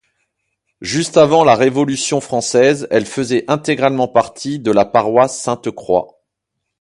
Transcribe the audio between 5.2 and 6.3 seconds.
Sainte-Croix.